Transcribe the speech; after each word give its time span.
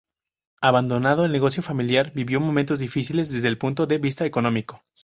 Abandonado 0.61 1.25
el 1.25 1.31
negocio 1.31 1.61
familiar 1.61 2.11
vivió 2.15 2.39
momentos 2.39 2.79
difíciles 2.79 3.31
desde 3.31 3.49
el 3.49 3.59
punto 3.59 3.85
de 3.85 3.99
vista 3.99 4.25
económico. 4.25 4.81